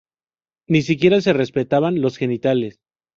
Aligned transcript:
Ni 0.67 0.81
siquiera 0.81 1.21
se 1.21 1.31
respetaban 1.31 2.01
los 2.01 2.17
genitales. 2.17 2.79